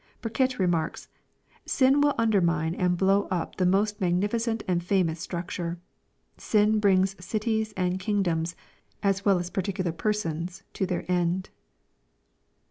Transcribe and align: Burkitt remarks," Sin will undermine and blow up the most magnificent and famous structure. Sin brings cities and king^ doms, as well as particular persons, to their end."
Burkitt 0.23 0.57
remarks," 0.57 1.09
Sin 1.67 2.01
will 2.01 2.15
undermine 2.17 2.73
and 2.73 2.97
blow 2.97 3.25
up 3.29 3.57
the 3.57 3.67
most 3.67 4.01
magnificent 4.01 4.63
and 4.67 4.83
famous 4.83 5.19
structure. 5.19 5.77
Sin 6.37 6.79
brings 6.79 7.15
cities 7.23 7.71
and 7.77 7.99
king^ 7.99 8.23
doms, 8.23 8.55
as 9.03 9.23
well 9.25 9.37
as 9.37 9.51
particular 9.51 9.91
persons, 9.91 10.63
to 10.73 10.87
their 10.87 11.05
end." 11.07 11.51